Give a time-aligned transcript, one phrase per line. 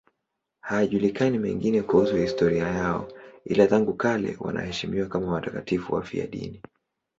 [0.61, 3.07] Hayajulikani mengine kuhusu historia yao,
[3.45, 6.61] ila tangu kale wanaheshimiwa kama watakatifu wafiadini.